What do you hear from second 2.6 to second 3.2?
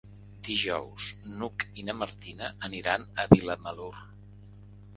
aniran